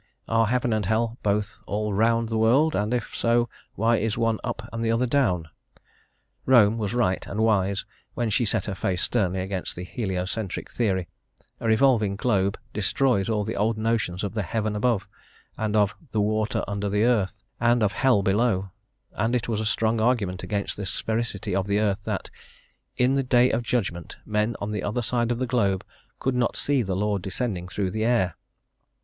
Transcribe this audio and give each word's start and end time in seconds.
Are 0.27 0.47
heaven 0.47 0.73
and 0.73 0.83
hell 0.87 1.19
both 1.21 1.59
all 1.67 1.93
round 1.93 2.29
the 2.29 2.37
world, 2.39 2.75
and 2.75 2.91
if 2.91 3.13
so, 3.15 3.49
why 3.75 3.97
is 3.97 4.17
one 4.17 4.39
"up" 4.43 4.67
and 4.73 4.83
the 4.83 4.89
other 4.91 5.05
"down"? 5.05 5.47
Rome 6.47 6.79
was 6.79 6.95
right 6.95 7.23
and 7.27 7.41
wise 7.41 7.85
when 8.15 8.31
she 8.31 8.43
set 8.43 8.65
her 8.65 8.73
face 8.73 9.03
sternly 9.03 9.41
against 9.41 9.75
the 9.75 9.83
heliocentric 9.83 10.71
theory; 10.71 11.07
a 11.59 11.67
revolving 11.67 12.15
globe 12.15 12.57
destroys 12.73 13.29
all 13.29 13.43
the 13.43 13.55
old 13.55 13.77
notions 13.77 14.23
of 14.23 14.33
the 14.33 14.41
"heaven 14.41 14.75
above," 14.75 15.07
and 15.55 15.75
of 15.75 15.93
"the 16.11 16.19
water 16.19 16.63
under 16.67 16.89
the 16.89 17.03
earth," 17.05 17.37
and 17.59 17.83
of 17.83 17.93
hell 17.93 18.23
below; 18.23 18.71
and 19.13 19.35
it 19.35 19.47
was 19.47 19.59
a 19.61 19.67
strong 19.67 19.99
argument 20.01 20.41
against 20.41 20.77
the 20.77 20.87
sphericity 20.87 21.55
of 21.55 21.67
the 21.67 21.79
earth 21.79 22.03
that 22.05 22.31
"in 22.97 23.13
the 23.13 23.21
day 23.21 23.51
of 23.51 23.61
judgment, 23.61 24.15
men 24.25 24.55
on 24.59 24.71
the 24.71 24.81
other 24.81 25.03
side 25.03 25.31
of 25.31 25.37
the 25.37 25.45
globe 25.45 25.85
could 26.17 26.33
not 26.33 26.55
see 26.57 26.81
the 26.81 26.95
Lord 26.95 27.21
descending 27.21 27.67
through 27.67 27.91
the 27.91 28.03
air." 28.03 28.35